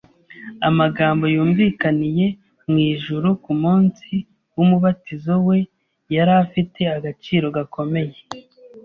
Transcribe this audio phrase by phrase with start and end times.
[0.69, 2.25] Amagambo yumvikaniye
[2.69, 4.09] mu ijuru ku munsi
[4.55, 5.57] w’umubatizo we
[6.15, 8.17] yari afite agaciro gakomeye;